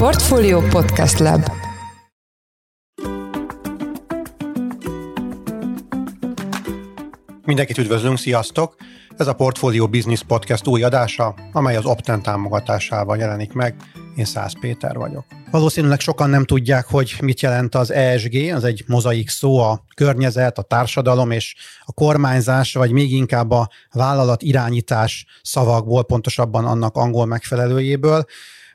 [0.00, 1.50] Portfolio Podcast Lab
[7.44, 8.76] Mindenkit üdvözlünk, sziasztok!
[9.16, 13.74] Ez a Portfolio Business Podcast új adása, amely az Opten támogatásával jelenik meg.
[14.16, 15.24] Én Szász Péter vagyok.
[15.50, 20.58] Valószínűleg sokan nem tudják, hogy mit jelent az ESG, az egy mozaik szó a környezet,
[20.58, 21.54] a társadalom és
[21.84, 28.24] a kormányzás, vagy még inkább a vállalat irányítás szavakból, pontosabban annak angol megfelelőjéből.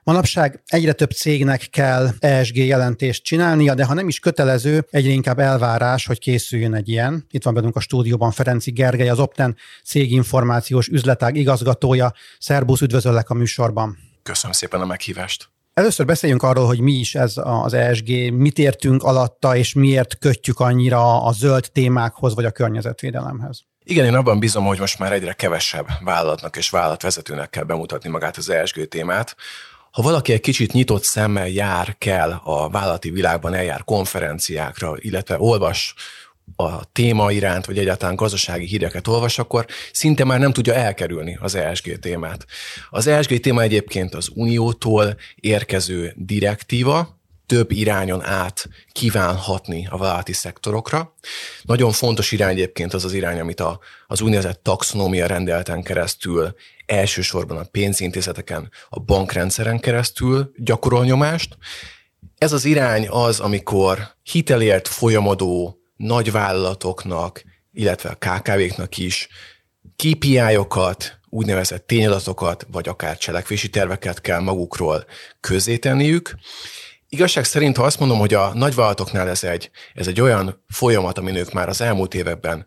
[0.07, 5.39] Manapság egyre több cégnek kell ESG jelentést csinálnia, de ha nem is kötelező, egyre inkább
[5.39, 7.25] elvárás, hogy készüljön egy ilyen.
[7.31, 12.13] Itt van velünk a stúdióban Ferenci Gergely, az Opten céginformációs üzletág igazgatója.
[12.39, 13.97] Szerbusz, üdvözöllek a műsorban.
[14.23, 15.49] Köszönöm szépen a meghívást.
[15.73, 20.59] Először beszéljünk arról, hogy mi is ez az ESG, mit értünk alatta, és miért kötjük
[20.59, 23.63] annyira a zöld témákhoz, vagy a környezetvédelemhez.
[23.83, 28.37] Igen, én abban bízom, hogy most már egyre kevesebb vállalatnak és vállalatvezetőnek kell bemutatni magát
[28.37, 29.35] az ESG témát,
[29.95, 35.93] ha valaki egy kicsit nyitott szemmel jár kell a vállalati világban, eljár konferenciákra, illetve olvas
[36.55, 41.55] a téma iránt, vagy egyáltalán gazdasági híreket olvas, akkor szinte már nem tudja elkerülni az
[41.55, 42.45] ESG témát.
[42.89, 51.15] Az ESG téma egyébként az Uniótól érkező direktíva, több irányon át kívánhatni a vállalati szektorokra.
[51.61, 57.57] Nagyon fontos irány egyébként az az irány, amit a, az úgynevezett taxonómia rendelten keresztül elsősorban
[57.57, 61.57] a pénzintézeteken, a bankrendszeren keresztül gyakorol nyomást.
[62.37, 69.27] Ez az irány az, amikor hitelért folyamodó nagyvállalatoknak, illetve a KKV-knak is
[69.95, 75.05] KPI-okat, úgynevezett tényadatokat, vagy akár cselekvési terveket kell magukról
[75.39, 76.35] közzétenniük,
[77.15, 81.35] Igazság szerint, ha azt mondom, hogy a nagyvállalatoknál ez egy, ez egy olyan folyamat, amin
[81.35, 82.65] ők már az elmúlt években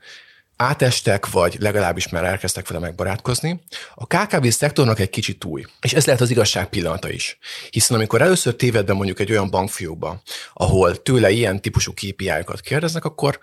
[0.56, 3.60] átestek, vagy legalábbis már elkezdtek vele megbarátkozni.
[3.94, 7.38] A KKV szektornak egy kicsit új, és ez lehet az igazság pillanata is.
[7.70, 13.38] Hiszen amikor először tévedben mondjuk egy olyan bankfiókba, ahol tőle ilyen típusú KPI-kat kérdeznek, akkor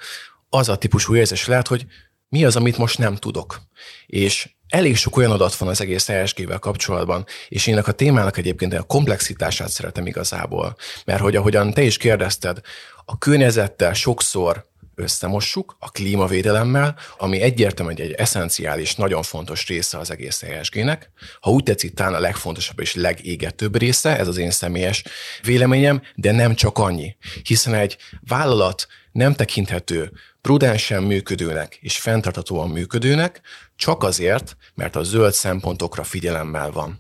[0.49, 1.85] az a típusú érzés lehet, hogy
[2.29, 3.61] mi az, amit most nem tudok.
[4.05, 8.73] És elég sok olyan adat van az egész ESG-vel kapcsolatban, és én a témának egyébként
[8.73, 10.75] a komplexitását szeretem igazából.
[11.05, 12.59] Mert hogy ahogyan te is kérdezted,
[13.05, 14.65] a környezettel sokszor
[14.95, 21.09] összemossuk a klímavédelemmel, ami egyértelműen egy eszenciális, nagyon fontos része az egész ESG-nek.
[21.39, 25.03] Ha úgy tetszik, talán a legfontosabb és legégetőbb része, ez az én személyes
[25.43, 27.15] véleményem, de nem csak annyi.
[27.43, 30.11] Hiszen egy vállalat nem tekinthető
[30.41, 33.41] prudensen működőnek és fenntartatóan működőnek,
[33.75, 36.99] csak azért, mert a zöld szempontokra figyelemmel van.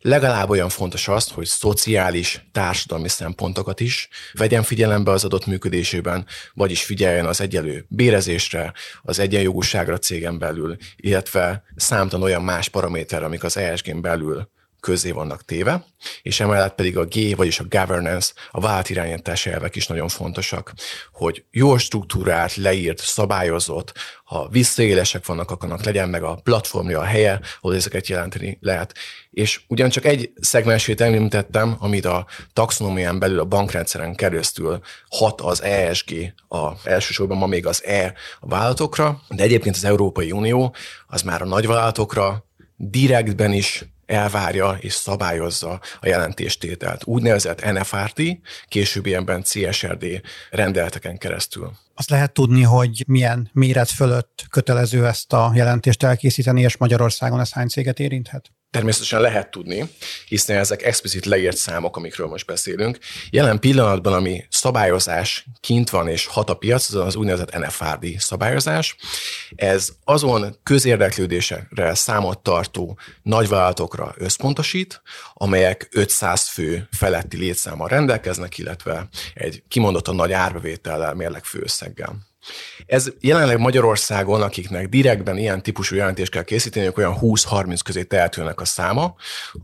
[0.00, 6.84] Legalább olyan fontos az, hogy szociális, társadalmi szempontokat is vegyen figyelembe az adott működésében, vagyis
[6.84, 13.56] figyeljen az egyelő bérezésre, az egyenjogúságra cégen belül, illetve számtalan olyan más paraméter, amik az
[13.56, 14.50] ESG-n belül
[14.80, 15.84] közé vannak téve,
[16.22, 20.72] és emellett pedig a G, vagyis a governance, a vállalatirányítási elvek is nagyon fontosak,
[21.12, 23.92] hogy jó struktúrát, leírt, szabályozott,
[24.24, 28.94] ha visszaélesek vannak, akkor legyen meg a platformja, a helye, ahol ezeket jelenteni lehet.
[29.30, 36.32] És ugyancsak egy szegmensét említettem, amit a taxonomián belül a bankrendszeren keresztül hat az ESG,
[36.48, 40.74] a, elsősorban ma még az E a vállalatokra, de egyébként az Európai Unió
[41.06, 42.44] az már a nagyvállalatokra
[42.76, 47.02] direktben is elvárja és szabályozza a jelentéstételt.
[47.04, 48.22] Úgynevezett NFRT,
[48.68, 50.20] későbbienben CSRD
[50.50, 51.72] rendeleteken keresztül.
[51.94, 57.52] Azt lehet tudni, hogy milyen méret fölött kötelező ezt a jelentést elkészíteni, és Magyarországon ez
[57.52, 58.50] hány céget érinthet?
[58.70, 59.90] Természetesen lehet tudni,
[60.26, 62.98] hiszen ezek explicit leírt számok, amikről most beszélünk.
[63.30, 68.96] Jelen pillanatban, ami szabályozás kint van és hat a piac, az az úgynevezett NFRD szabályozás.
[69.56, 75.02] Ez azon közérdeklődésre számot tartó nagyvállalatokra összpontosít,
[75.34, 82.26] amelyek 500 fő feletti létszámmal rendelkeznek, illetve egy kimondottan nagy árbevétellel, mérleg főösszeggel.
[82.86, 88.64] Ez jelenleg Magyarországon, akiknek direktben ilyen típusú jelentést kell készíteni, olyan 20-30 közé tehetőnek a
[88.64, 89.14] száma.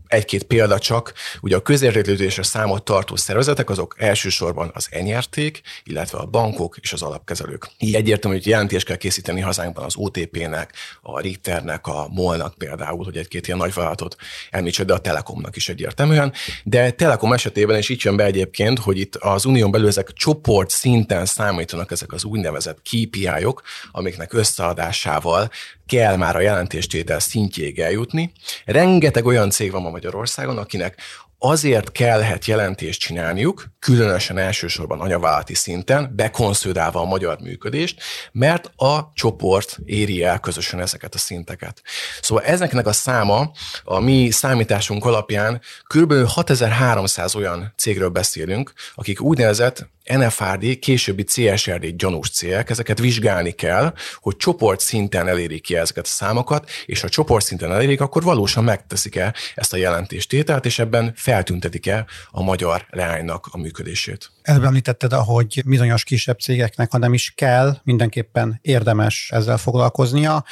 [0.07, 6.25] Egy-két példa csak, ugye a közértéklődésre számot tartó szervezetek, azok elsősorban az enyerték, illetve a
[6.25, 7.67] bankok és az alapkezelők.
[7.77, 13.17] Így egyértelmű, hogy jelentést kell készíteni hazánkban az OTP-nek, a Richternek, a MOL-nak például, hogy
[13.17, 14.15] egy-két ilyen nagyvállalatot
[14.49, 16.33] említsed, de a Telekomnak is egyértelműen.
[16.63, 20.69] De Telekom esetében is így jön be egyébként, hogy itt az unión belül ezek csoport
[20.69, 25.49] szinten számítanak ezek az úgynevezett úgynevezett KPI-ok, amiknek összeadásával
[25.85, 28.31] kell már a jelentéstétel szintjéig eljutni.
[28.65, 31.01] Rengeteg olyan cég van ma Magyarországon, akinek
[31.37, 38.01] azért kellhet jelentést csinálniuk, különösen elsősorban anyavállalati szinten, bekonsződálva a magyar működést,
[38.31, 41.81] mert a csoport éri el közösen ezeket a szinteket.
[42.21, 43.51] Szóval ezeknek a száma
[43.83, 45.61] a mi számításunk alapján
[45.95, 46.13] kb.
[46.27, 54.35] 6300 olyan cégről beszélünk, akik úgynevezett NFRD, későbbi CSRD gyanús célek, ezeket vizsgálni kell, hogy
[54.35, 59.33] csoport szinten elérik ki ezeket a számokat, és ha csoport szinten elérik, akkor valósan megteszik-e
[59.55, 64.31] ezt a jelentéstételt, és ebben feltüntetik-e a magyar leánynak a működését.
[64.41, 70.43] Előbb említetted, ahogy bizonyos kisebb cégeknek, ha nem is kell, mindenképpen érdemes ezzel foglalkoznia.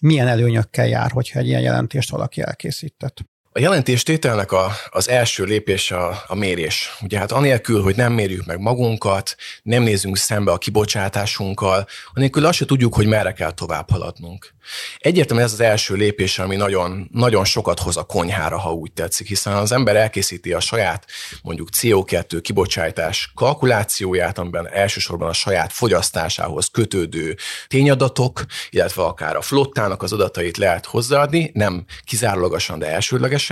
[0.00, 3.24] Milyen előnyökkel jár, hogyha egy ilyen jelentést valaki elkészített?
[3.58, 6.96] A jelentéstételnek a, az első lépés a, a mérés.
[7.00, 12.58] Ugye hát anélkül, hogy nem mérjük meg magunkat, nem nézünk szembe a kibocsátásunkkal, anélkül azt
[12.58, 14.54] se tudjuk, hogy merre kell tovább haladnunk.
[14.98, 19.26] Egyértelműen ez az első lépés, ami nagyon, nagyon sokat hoz a konyhára, ha úgy tetszik,
[19.28, 21.06] hiszen az ember elkészíti a saját
[21.42, 30.02] mondjuk CO2 kibocsátás kalkulációját, amiben elsősorban a saját fogyasztásához kötődő tényadatok, illetve akár a flottának
[30.02, 33.47] az adatait lehet hozzáadni, nem kizárólagosan, de elsődlegesen,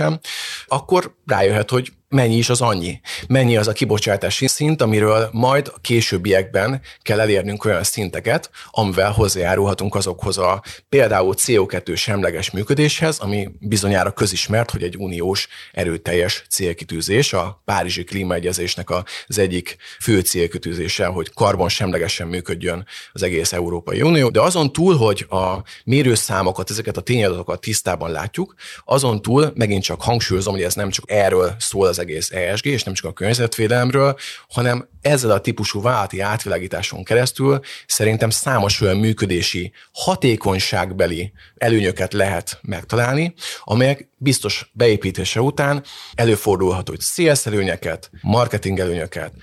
[0.67, 2.99] akkor rájöhet, hogy mennyi is az annyi.
[3.27, 9.95] Mennyi az a kibocsátási szint, amiről majd a későbbiekben kell elérnünk olyan szinteket, amivel hozzájárulhatunk
[9.95, 17.61] azokhoz a például CO2 semleges működéshez, ami bizonyára közismert, hogy egy uniós erőteljes célkitűzés, a
[17.65, 18.89] Párizsi klímaegyezésnek
[19.27, 24.29] az egyik fő célkitűzése, hogy karbon semlegesen működjön az egész Európai Unió.
[24.29, 28.53] De azon túl, hogy a mérőszámokat, ezeket a tényadatokat tisztában látjuk,
[28.85, 32.93] azon túl megint csak hangsúlyozom, hogy ez nem csak erről szól egész ESG, és nem
[32.93, 34.17] csak a környezetvédelemről,
[34.49, 43.33] hanem ezzel a típusú vállalati átvilágításon keresztül szerintem számos olyan működési hatékonyságbeli előnyöket lehet megtalálni,
[43.63, 45.83] amelyek biztos beépítése után
[46.13, 49.33] előfordulhat, hogy sales előnyeket, marketing előnyöket,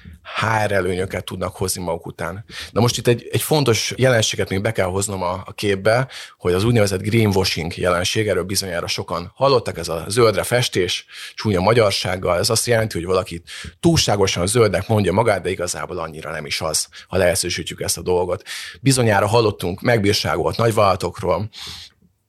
[0.41, 2.45] HR előnyöket tudnak hozni maguk után.
[2.71, 6.53] Na most itt egy, egy fontos jelenséget még be kell hoznom a, a képbe, hogy
[6.53, 12.51] az úgynevezett greenwashing jelenség, erről bizonyára sokan hallottak, ez a zöldre festés, csúnya magyarsággal, ez
[12.51, 13.43] azt jelenti, hogy valaki
[13.81, 18.43] túlságosan zöldnek mondja magát, de igazából annyira nem is az, ha leegyszerűsítjük ezt a dolgot.
[18.81, 21.49] Bizonyára hallottunk megbírságolt nagyvállalatokról,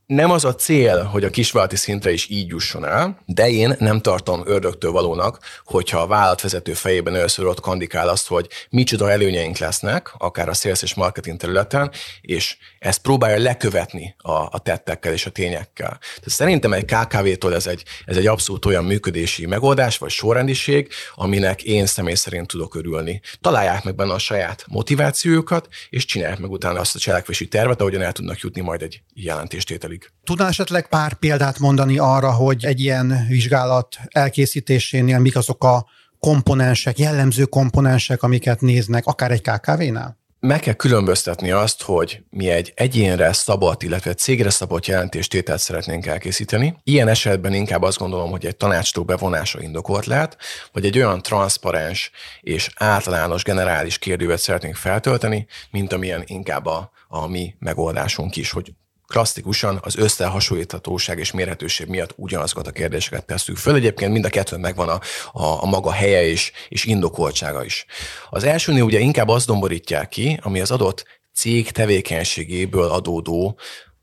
[0.05, 4.01] nem az a cél, hogy a kisvállalati szintre is így jusson el, de én nem
[4.01, 10.13] tartom ördögtől valónak, hogyha a vállalatvezető fejében először ott kandikál azt, hogy micsoda előnyeink lesznek,
[10.17, 11.91] akár a sales és marketing területen,
[12.21, 15.97] és ezt próbálja lekövetni a, a tettekkel és a tényekkel.
[15.99, 21.63] Tehát szerintem egy KKV-tól ez egy, ez egy abszolút olyan működési megoldás, vagy sorrendiség, aminek
[21.63, 23.21] én személy szerint tudok örülni.
[23.41, 28.01] Találják meg benne a saját motivációjukat, és csinálják meg utána azt a cselekvési tervet, ahogyan
[28.01, 30.13] el tudnak jutni majd egy jelentéstételi működik.
[30.23, 35.85] Tudnál esetleg pár példát mondani arra, hogy egy ilyen vizsgálat elkészítésénél mik azok a
[36.19, 40.23] komponensek, jellemző komponensek, amiket néznek, akár egy KKV-nál?
[40.39, 46.77] meg kell különböztetni azt, hogy mi egy egyénre szabott, illetve cégre szabott jelentéstételt szeretnénk elkészíteni.
[46.83, 50.37] Ilyen esetben inkább azt gondolom, hogy egy tanácstó bevonása indokolt lehet,
[50.71, 57.27] vagy egy olyan transzparens és általános generális kérdővet szeretnénk feltölteni, mint amilyen inkább a, a
[57.27, 58.73] mi megoldásunk is, hogy
[59.15, 63.75] klasszikusan az összehasonlíthatóság és mérhetőség miatt ugyanazokat a kérdéseket tesszük föl.
[63.75, 64.99] Egyébként mind a kettőn megvan a,
[65.31, 67.85] a, a maga helye és, és indokoltsága is.
[68.29, 73.59] Az elsőnél ugye inkább azt domborítják ki, ami az adott cég tevékenységéből adódó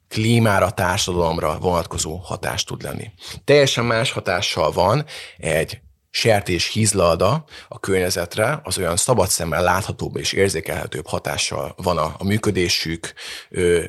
[0.08, 3.10] klímára, társadalomra vonatkozó hatást tud lenni.
[3.44, 5.04] Teljesen más hatással van
[5.36, 5.80] egy
[6.14, 12.24] sertés hízlalda a környezetre, az olyan szabad szemmel láthatóbb és érzékelhetőbb hatással van a, a
[12.24, 13.12] működésük,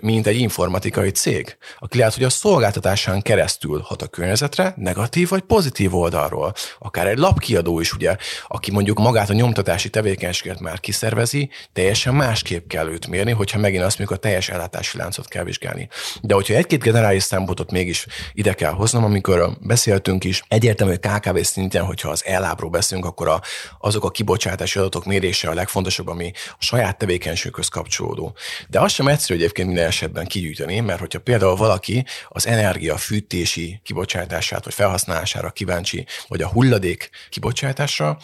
[0.02, 5.42] mint egy informatikai cég, aki lehet, hogy a szolgáltatásán keresztül hat a környezetre, negatív vagy
[5.42, 6.54] pozitív oldalról.
[6.80, 8.16] Akár egy lapkiadó is, ugye,
[8.48, 13.84] aki mondjuk magát a nyomtatási tevékenységet már kiszervezi, teljesen másképp kell őt mérni, hogyha megint
[13.84, 15.88] azt mondjuk a teljes ellátási láncot kell vizsgálni.
[16.22, 21.38] De hogyha egy-két generális szempontot mégis ide kell hoznom, amikor beszéltünk is, egyértelmű, hogy KKV
[21.38, 23.42] szintén, hogyha az elábról beszélünk, akkor a,
[23.80, 28.36] azok a kibocsátási adatok mérése a legfontosabb, ami a saját tevékenységhez kapcsolódó.
[28.68, 33.80] De az sem egyszerű egyébként minden esetben kigyűjteni, mert hogyha például valaki az energia fűtési
[33.84, 38.18] kibocsátását vagy felhasználására kíváncsi, vagy a hulladék kibocsátásra,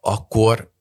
[0.00, 0.71] akkor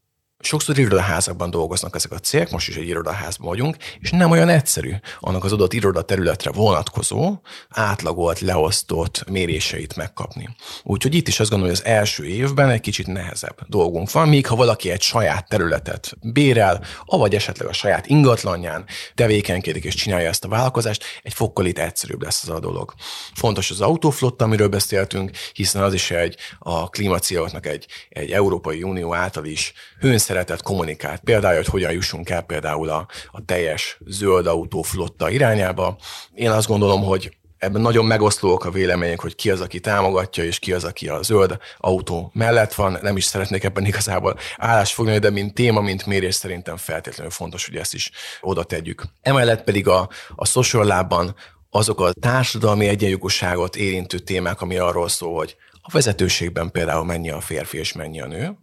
[0.42, 4.92] Sokszor irodaházakban dolgoznak ezek a cégek, most is egy irodaházban vagyunk, és nem olyan egyszerű
[5.20, 10.50] annak az adott iroda területre vonatkozó, átlagolt, leosztott méréseit megkapni.
[10.84, 14.48] Úgyhogy itt is azt gondolom, hogy az első évben egy kicsit nehezebb dolgunk van, míg
[14.48, 20.44] ha valaki egy saját területet bérel, avagy esetleg a saját ingatlanján tevékenykedik és csinálja ezt
[20.44, 22.94] a vállalkozást, egy fokkal itt egyszerűbb lesz az a dolog.
[23.34, 29.14] Fontos az autóflotta, amiről beszéltünk, hiszen az is egy a klímacéloknak egy, egy Európai Unió
[29.14, 34.48] által is hőnsz szeretett kommunikált példája, hogy hogyan jussunk el például a, a teljes zöld
[34.48, 34.86] autó
[35.30, 35.98] irányába.
[36.34, 40.60] Én azt gondolom, hogy ebben nagyon megoszlóak a vélemények, hogy ki az, aki támogatja, és
[40.60, 42.98] ki az, aki a zöld autó mellett van.
[43.02, 47.66] Nem is szeretnék ebben igazából állást fogni, de mint téma, mint mérés szerintem feltétlenül fontos,
[47.66, 48.12] hogy ezt is
[48.42, 49.04] oda tegyük.
[49.22, 51.36] Emellett pedig a, a social lában
[51.70, 57.42] azok a társadalmi egyenjogúságot érintő témák, ami arról szól, hogy a vezetőségben például mennyi a
[57.42, 58.58] férfi és mennyi a nő,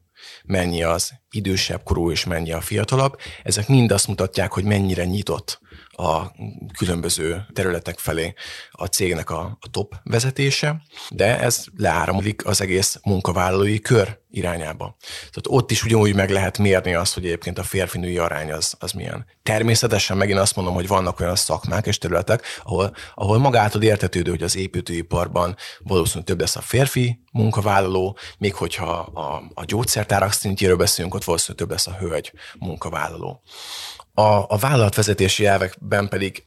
[0.45, 3.19] mennyi az idősebb korú és mennyi a fiatalabb.
[3.43, 6.33] Ezek mind azt mutatják, hogy mennyire nyitott a
[6.79, 8.35] különböző területek felé
[8.71, 14.97] a cégnek a, a top vezetése, de ez leáramodik az egész munkavállalói kör irányába.
[15.19, 18.93] Tehát ott is ugyanúgy meg lehet mérni azt, hogy egyébként a férfi-női arány az, az
[18.93, 19.27] milyen.
[19.43, 24.43] Természetesen megint azt mondom, hogy vannak olyan szakmák és területek, ahol, ahol magától értetődő, hogy
[24.43, 31.15] az építőiparban valószínűleg több lesz a férfi munkavállaló, még hogyha a, a gyógyszertárak szintjéről beszélünk,
[31.19, 33.43] ott valószínűleg több lesz a hölgy munkavállaló.
[34.15, 36.47] A, a vállalatvezetési elvekben pedig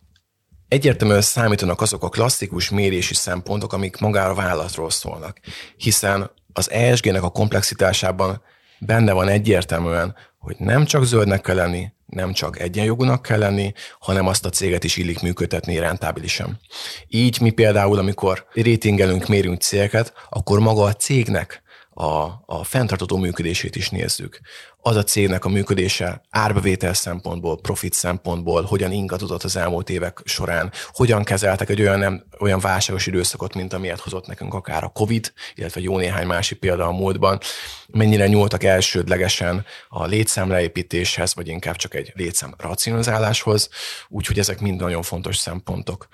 [0.67, 5.39] egyértelműen számítanak azok a klasszikus mérési szempontok, amik magára a vállalatról szólnak.
[5.77, 8.41] Hiszen az ESG-nek a komplexitásában
[8.79, 14.27] benne van egyértelműen, hogy nem csak zöldnek kell lenni, nem csak egyenjogúnak kell lenni, hanem
[14.27, 16.59] azt a céget is illik működtetni rentábilisan.
[17.07, 21.61] Így mi például, amikor rétingelünk, mérünk cégeket, akkor maga a cégnek
[22.01, 24.39] a, a fenntartató működését is nézzük.
[24.83, 30.71] Az a cégnek a működése árbevétel szempontból, profit szempontból, hogyan ingadozott az elmúlt évek során,
[30.91, 35.33] hogyan kezeltek egy olyan, nem, olyan válságos időszakot, mint amilyet hozott nekünk akár a COVID,
[35.55, 37.39] illetve jó néhány másik példa a múltban,
[37.87, 43.69] mennyire nyúltak elsődlegesen a létszámleépítéshez, vagy inkább csak egy létszám racionalizáláshoz,
[44.09, 46.07] úgyhogy ezek mind nagyon fontos szempontok.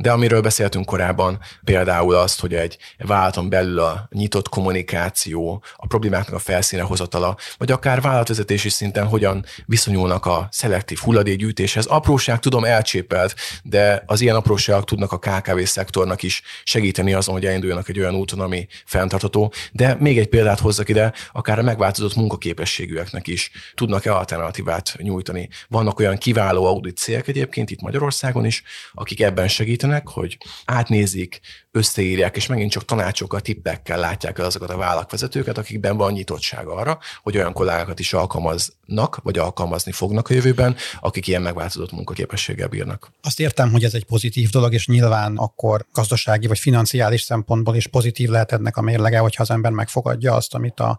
[0.00, 6.34] De amiről beszéltünk korábban, például azt, hogy egy vállalaton belül a nyitott kommunikáció, a problémáknak
[6.34, 11.86] a felszíne hozatala, vagy akár vállalatvezetési szinten hogyan viszonyulnak a szelektív hulladékgyűjtéshez.
[11.86, 17.46] Apróság tudom elcsépelt, de az ilyen apróságok tudnak a KKV szektornak is segíteni azon, hogy
[17.46, 19.52] elinduljanak egy olyan úton, ami fenntartható.
[19.72, 25.48] De még egy példát hozzak ide, akár a megváltozott munkaképességűeknek is tudnak-e alternatívát nyújtani.
[25.68, 28.62] Vannak olyan kiváló audit cégek egyébként itt Magyarországon is,
[28.92, 31.40] akik ebben segítenek, hogy átnézik,
[31.72, 36.98] összeírják, és megint csak tanácsokkal, tippekkel látják el azokat a vállalkozóvezetőket, akikben van nyitottság arra,
[37.22, 43.12] hogy olyan kollégákat is alkalmaznak, vagy alkalmazni fognak a jövőben, akik ilyen megváltozott munkaképességgel bírnak.
[43.22, 47.86] Azt értem, hogy ez egy pozitív dolog, és nyilván akkor gazdasági vagy financiális szempontból is
[47.86, 50.98] pozitív lehet ennek a mérlege, hogyha az ember megfogadja azt, amit a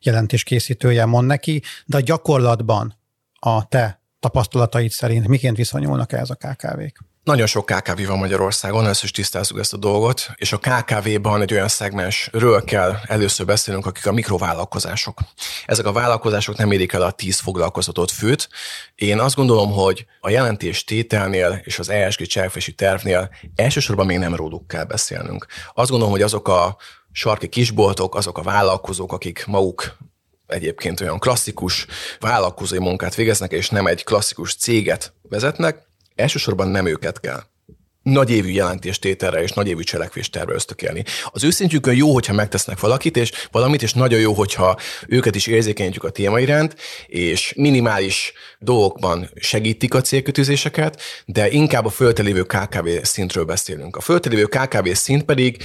[0.00, 2.98] jelentés készítője mond neki, de a gyakorlatban
[3.38, 7.09] a te tapasztalataid szerint miként viszonyulnak ez a KKV-k?
[7.24, 11.52] Nagyon sok KKV van Magyarországon, először is tisztázzuk ezt a dolgot, és a KKV-ban egy
[11.52, 15.18] olyan szegmensről kell először beszélnünk, akik a mikrovállalkozások.
[15.66, 18.48] Ezek a vállalkozások nem érik el a 10 foglalkozatot főt.
[18.94, 24.34] Én azt gondolom, hogy a jelentés tételnél és az ESG cselekvési tervnél elsősorban még nem
[24.34, 25.46] róluk kell beszélnünk.
[25.74, 26.76] Azt gondolom, hogy azok a
[27.12, 29.96] sarki kisboltok, azok a vállalkozók, akik maguk
[30.46, 31.86] egyébként olyan klasszikus
[32.20, 37.42] vállalkozói munkát végeznek, és nem egy klasszikus céget vezetnek, elsősorban nem őket kell
[38.02, 41.04] nagyévű jelentéstételre és nagyévű cselekvéstervre ösztökélni.
[41.24, 46.04] Az őszintjükön jó, hogyha megtesznek valakit, és valamit, és nagyon jó, hogyha őket is érzékenyítjük
[46.04, 46.76] a téma iránt,
[47.06, 53.96] és minimális dolgokban segítik a célkötőzéseket, de inkább a föltelévő KKV szintről beszélünk.
[53.96, 55.62] A föltelévő KKV szint pedig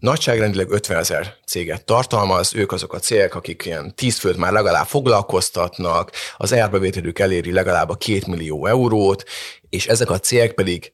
[0.00, 4.86] nagyságrendileg 50 ezer céget tartalmaz, ők azok a cégek, akik ilyen 10 főt már legalább
[4.86, 9.24] foglalkoztatnak, az árbevételük eléri legalább a 2 millió eurót,
[9.68, 10.92] és ezek a cégek pedig,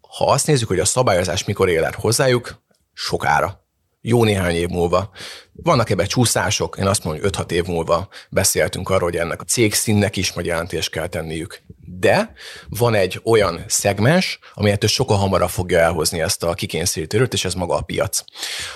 [0.00, 3.64] ha azt nézzük, hogy a szabályozás mikor ér el hozzájuk, sokára.
[4.00, 5.10] Jó néhány év múlva.
[5.52, 9.44] Vannak ebben csúszások, én azt mondom, hogy 5-6 év múlva beszéltünk arról, hogy ennek a
[9.44, 11.62] cég színnek is majd jelentést kell tenniük.
[11.98, 12.32] De
[12.68, 17.54] van egy olyan szegmens, ami ettől sokkal hamarabb fogja elhozni ezt a kikényszerítőt, és ez
[17.54, 18.24] maga a piac.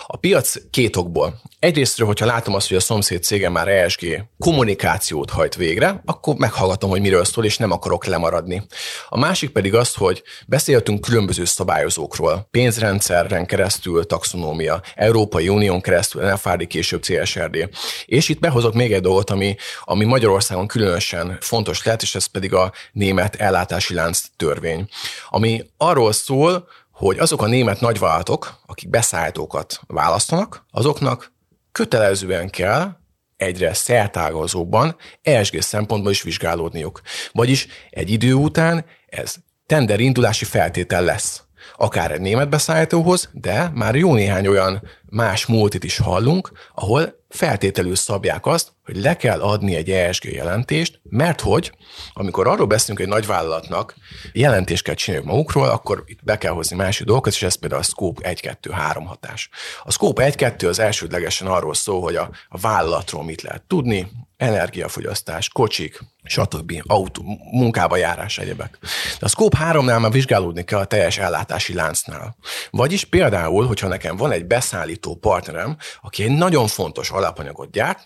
[0.06, 1.40] A piac két okból.
[1.58, 6.90] Egyrésztről, hogyha látom azt, hogy a szomszéd cégem már ESG kommunikációt hajt végre, akkor meghallgatom,
[6.90, 8.62] hogy miről szól, és nem akarok lemaradni.
[9.08, 16.66] A másik pedig az, hogy beszéltünk különböző szabályozókról, pénzrendszeren keresztül taxonómia, Európai Unión keresztül NFRD,
[16.66, 17.68] később CSRD.
[18.06, 22.54] És itt behozok még egy dolgot, ami, ami Magyarországon különösen fontos lehet, és ez pedig
[22.54, 22.72] a
[23.04, 24.88] német ellátási lánc törvény,
[25.30, 31.32] ami arról szól, hogy azok a német nagyvállalatok, akik beszállítókat választanak, azoknak
[31.72, 32.96] kötelezően kell
[33.36, 37.00] egyre szertágazóban ESG szempontból is vizsgálódniuk.
[37.32, 39.34] Vagyis egy idő után ez
[39.66, 41.44] tender indulási feltétel lesz
[41.76, 47.96] akár egy német beszállítóhoz, de már jó néhány olyan más multit is hallunk, ahol feltételül
[47.96, 51.72] szabják azt, hogy le kell adni egy ESG jelentést, mert hogy
[52.12, 53.94] amikor arról beszélünk, hogy egy nagyvállalatnak
[54.32, 57.84] jelentést kell csinálni magukról, akkor itt be kell hozni másik dolgokat, és ez például a
[57.84, 59.48] Scope 1-2-3 hatás.
[59.82, 64.10] A Scope 1-2 az elsődlegesen arról szól, hogy a, a vállalatról mit lehet tudni,
[64.44, 66.82] energiafogyasztás, kocsik, stb.
[66.86, 67.22] autó,
[67.52, 68.78] munkába járás, egyebek.
[69.18, 72.36] De a Scope 3-nál már vizsgálódni kell a teljes ellátási láncnál.
[72.70, 78.04] Vagyis például, hogyha nekem van egy beszállító partnerem, aki egy nagyon fontos alapanyagot gyárt,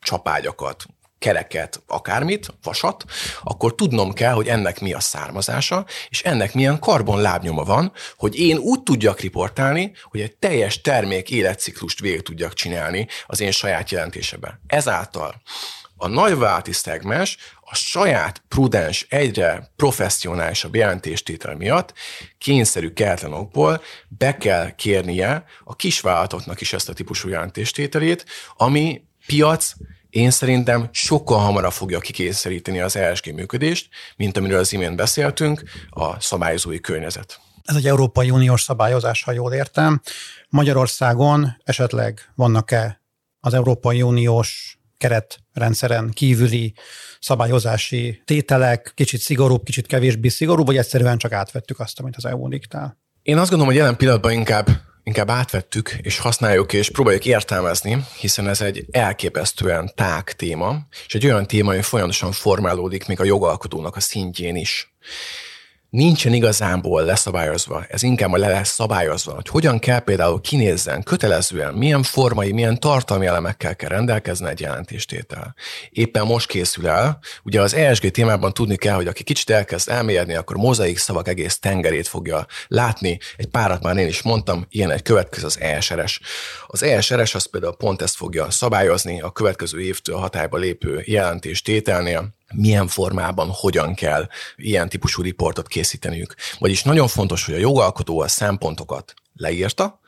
[0.00, 0.86] csapágyakat,
[1.20, 3.04] kereket, akármit, vasat,
[3.42, 8.56] akkor tudnom kell, hogy ennek mi a származása, és ennek milyen karbonlábnyoma van, hogy én
[8.56, 14.60] úgy tudjak riportálni, hogy egy teljes termék életciklust végig tudjak csinálni az én saját jelentésében.
[14.66, 15.42] Ezáltal
[16.02, 21.92] a nagyválti szegmens a saját prudens, egyre professzionálisabb jelentéstétel miatt
[22.38, 28.24] kényszerű keltlenokból be kell kérnie a kisvállalatoknak is ezt a típusú jelentéstételét,
[28.56, 29.72] ami piac
[30.10, 36.20] én szerintem sokkal hamarabb fogja kikényszeríteni az ESG működést, mint amiről az imént beszéltünk, a
[36.20, 37.40] szabályozói környezet.
[37.64, 40.00] Ez egy Európai Uniós szabályozás, ha jól értem.
[40.48, 43.02] Magyarországon esetleg vannak-e
[43.40, 46.74] az Európai Uniós keretrendszeren kívüli
[47.20, 52.48] szabályozási tételek, kicsit szigorúbb, kicsit kevésbé szigorú, vagy egyszerűen csak átvettük azt, amit az EU
[52.48, 52.98] diktál?
[53.22, 54.68] Én azt gondolom, hogy jelen pillanatban inkább
[55.02, 60.76] inkább átvettük és használjuk és próbáljuk értelmezni, hiszen ez egy elképesztően tág téma,
[61.06, 64.94] és egy olyan téma, ami folyamatosan formálódik még a jogalkotónak a szintjén is
[65.90, 72.02] nincsen igazából leszabályozva, ez inkább le lesz szabályozva, hogy hogyan kell például kinézzen kötelezően, milyen
[72.02, 75.54] formai, milyen tartalmi elemekkel kell rendelkezni egy jelentéstétel.
[75.90, 80.34] Éppen most készül el, ugye az ESG témában tudni kell, hogy aki kicsit elkezd elmélyedni,
[80.34, 83.18] akkor mozaik szavak egész tengerét fogja látni.
[83.36, 86.20] Egy párat már én is mondtam, ilyen egy következő az ESRS.
[86.66, 92.86] Az ESRS az például pont ezt fogja szabályozni a következő évtől hatályba lépő jelentéstételnél, milyen
[92.86, 96.34] formában, hogyan kell ilyen típusú riportot készíteniük.
[96.58, 100.00] Vagyis nagyon fontos, hogy a jogalkotó a szempontokat leírta,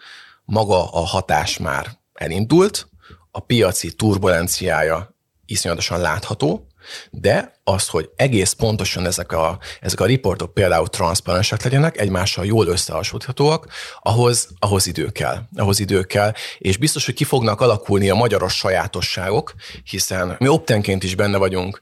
[0.45, 2.89] maga a hatás már elindult,
[3.31, 6.67] a piaci turbulenciája iszonyatosan látható,
[7.11, 12.67] de az, hogy egész pontosan ezek a, ezek a riportok például transzparensek legyenek, egymással jól
[12.67, 13.67] összehasonlíthatóak,
[14.01, 15.39] ahhoz, ahhoz idő kell.
[15.57, 21.03] Ahhoz idő kell, és biztos, hogy ki fognak alakulni a magyaros sajátosságok, hiszen mi optenként
[21.03, 21.81] is benne vagyunk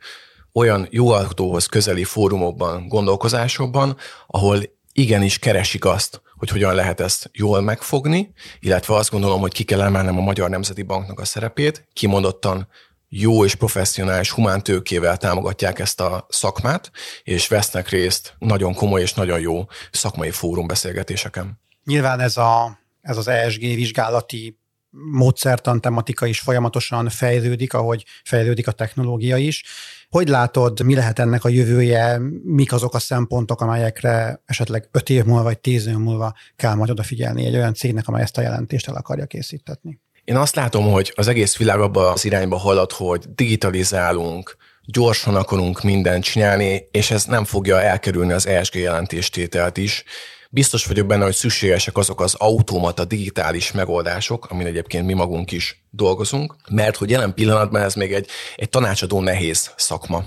[0.53, 8.33] olyan jogalkotóhoz közeli fórumokban, gondolkozásokban, ahol igenis keresik azt, hogy hogyan lehet ezt jól megfogni,
[8.61, 12.69] illetve azt gondolom, hogy ki kell emelnem a Magyar Nemzeti Banknak a szerepét, kimondottan
[13.09, 16.91] jó és professzionális humántőkével támogatják ezt a szakmát,
[17.23, 21.61] és vesznek részt nagyon komoly és nagyon jó szakmai fórumbeszélgetéseken.
[21.85, 24.60] Nyilván ez, a, ez az ESG vizsgálati
[24.91, 29.65] módszertan tematika is folyamatosan fejlődik, ahogy fejlődik a technológia is.
[30.09, 35.25] Hogy látod, mi lehet ennek a jövője, mik azok a szempontok, amelyekre esetleg öt év
[35.25, 38.89] múlva vagy tíz év múlva kell majd odafigyelni egy olyan cégnek, amely ezt a jelentést
[38.89, 40.01] el akarja készítetni?
[40.25, 45.83] Én azt látom, hogy az egész világ abba az irányba halad, hogy digitalizálunk, gyorsan akarunk
[45.83, 50.05] mindent csinálni, és ez nem fogja elkerülni az ESG jelentéstételt is,
[50.53, 55.85] Biztos vagyok benne, hogy szükségesek azok az automata digitális megoldások, amin egyébként mi magunk is
[55.91, 60.25] dolgozunk, mert hogy jelen pillanatban ez még egy, egy tanácsadó nehéz szakma.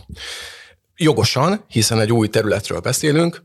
[0.95, 3.43] Jogosan, hiszen egy új területről beszélünk,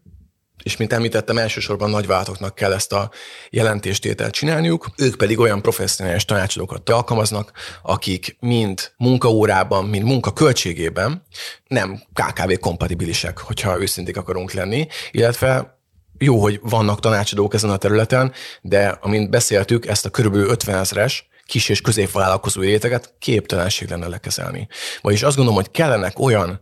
[0.62, 3.10] és mint említettem, elsősorban nagyvállalatoknak kell ezt a
[3.50, 11.22] jelentéstételt csinálniuk, ők pedig olyan professzionális tanácsadókat alkalmaznak, akik mind munkaórában, mind munka költségében
[11.66, 15.77] nem KKV kompatibilisek, hogyha őszinték akarunk lenni, illetve
[16.18, 21.28] jó, hogy vannak tanácsadók ezen a területen, de amint beszéltük, ezt a körülbelül 50 ezeres
[21.46, 24.68] kis és középvállalkozói réteget képtelenség lenne lekezelni.
[25.00, 26.60] Vagyis azt gondolom, hogy kellenek olyan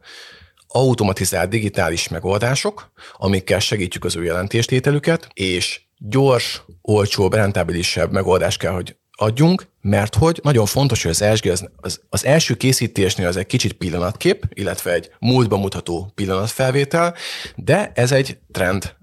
[0.69, 8.97] automatizált digitális megoldások, amikkel segítjük az ő jelentéstételüket, és gyors, olcsóbb, rentábilisebb megoldás kell, hogy
[9.11, 13.73] adjunk, mert hogy nagyon fontos, hogy az ESG az, az első készítésnél az egy kicsit
[13.73, 17.14] pillanatkép, illetve egy múltba mutató pillanatfelvétel,
[17.57, 18.95] de ez egy trend,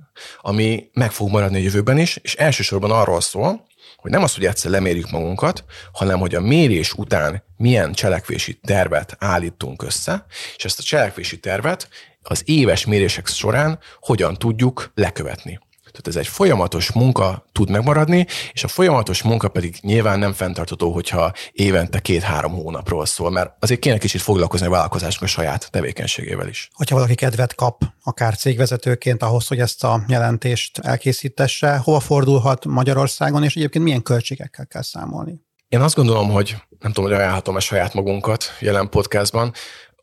[0.42, 3.66] ami meg fog maradni a jövőben is, és elsősorban arról szól,
[3.98, 9.16] hogy nem az, hogy egyszer lemérjük magunkat, hanem hogy a mérés után milyen cselekvési tervet
[9.20, 10.26] állítunk össze,
[10.58, 11.90] és ezt a cselekvési tervet
[12.22, 15.60] az éves mérések során hogyan tudjuk lekövetni.
[15.94, 20.92] Tehát ez egy folyamatos munka tud megmaradni, és a folyamatos munka pedig nyilván nem fenntartható,
[20.92, 26.48] hogyha évente két-három hónapról szól, mert azért kéne kicsit foglalkozni a vállalkozásnak a saját tevékenységével
[26.48, 26.70] is.
[26.74, 33.44] Hogyha valaki kedvet kap, akár cégvezetőként ahhoz, hogy ezt a jelentést elkészítesse, hova fordulhat Magyarországon,
[33.44, 35.42] és egyébként milyen költségekkel kell számolni?
[35.68, 39.54] Én azt gondolom, hogy nem tudom, hogy ajánlhatom-e saját magunkat jelen podcastban,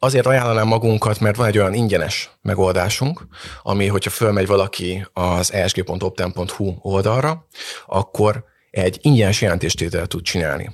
[0.02, 3.26] Azért ajánlanám magunkat, mert van egy olyan ingyenes megoldásunk,
[3.62, 7.46] ami, hogyha fölmegy valaki az esg.opten.hu oldalra,
[7.86, 10.70] akkor egy ingyenes jelentéstételt tud csinálni.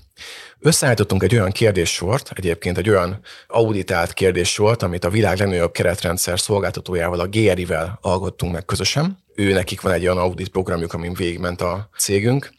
[0.59, 7.21] Összeállítottunk egy olyan kérdéssort, egyébként egy olyan auditált kérdéssort, amit a világ legnagyobb keretrendszer szolgáltatójával,
[7.21, 9.25] a GRI-vel alkottunk meg közösen.
[9.37, 12.53] Ő nekik van egy olyan audit programjuk, amin végigment a cégünk,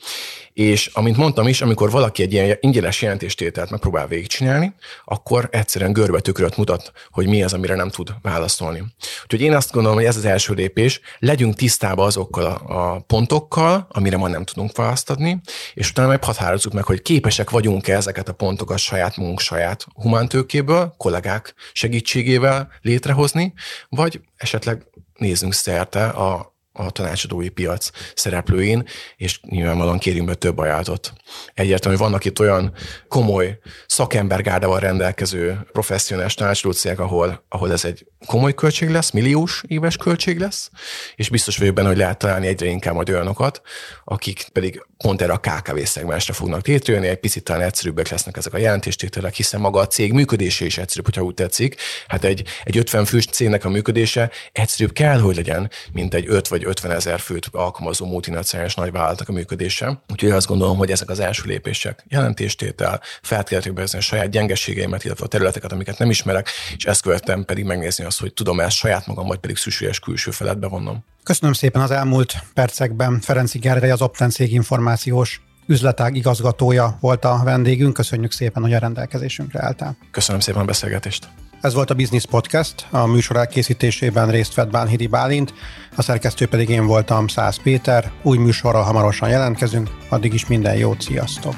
[0.53, 4.73] és amint mondtam is, amikor valaki egy ilyen ingyenes jelentéstételt megpróbál végigcsinálni,
[5.05, 8.83] akkor egyszerűen görbetükröt mutat, hogy mi az, amire nem tud válaszolni.
[9.23, 14.17] Úgyhogy én azt gondolom, hogy ez az első lépés, legyünk tisztában azokkal a pontokkal, amire
[14.17, 15.41] ma nem tudunk választ adni,
[15.73, 20.93] és utána meg határozzuk meg, hogy képesek vagyunk-e ezeket a pontokat saját munkunk, saját humántőkéből,
[20.97, 23.53] kollégák segítségével létrehozni,
[23.89, 24.85] vagy esetleg
[25.17, 28.85] nézzünk szerte a a tanácsadói piac szereplőin,
[29.15, 31.13] és nyilvánvalóan kérünk be több ajánlatot.
[31.53, 32.73] Egyértelmű, hogy vannak itt olyan
[33.07, 39.97] komoly szakembergárdával rendelkező professzionális tanácsadó cégek, ahol, ahol ez egy komoly költség lesz, milliós éves
[39.97, 40.69] költség lesz,
[41.15, 43.62] és biztos vagyok benne, hogy lehet találni egyre inkább majd olyanokat,
[44.03, 48.53] akik pedig pont erre a KKV szegmensre fognak létrejönni, egy picit talán egyszerűbbek lesznek ezek
[48.53, 51.75] a jelentéstételek, hiszen maga a cég működése is egyszerűbb, hogyha úgy tetszik.
[52.08, 56.47] Hát egy, egy 50 fős cégnek a működése egyszerűbb kell, hogy legyen, mint egy 5
[56.47, 60.03] vagy 50 ezer főt alkalmazó multinacionális nagyvállalatok a működése.
[60.12, 62.06] Úgyhogy azt gondolom, hogy ezek az első lépések.
[62.10, 67.45] Jelentéstétel, feltétlenül bevezetni a saját gyengeségeimet, illetve a területeket, amiket nem ismerek, és ezt követtem
[67.45, 71.04] pedig megnézni azt, hogy tudom ezt saját magam, vagy pedig szükséges külső felet bevonnom.
[71.24, 73.20] Köszönöm szépen az elmúlt percekben.
[73.20, 77.93] Ferenci Gergely, az Opten cég információs üzletág igazgatója volt a vendégünk.
[77.93, 79.98] Köszönjük szépen, hogy a rendelkezésünkre álltál.
[80.12, 81.28] Köszönöm szépen a beszélgetést.
[81.62, 85.54] Ez volt a Business Podcast, a műsor elkészítésében részt vett Bánhidi Bálint,
[85.96, 88.12] a szerkesztő pedig én voltam Szász Péter.
[88.24, 91.56] Új műsorral hamarosan jelentkezünk, addig is minden jót, sziasztok!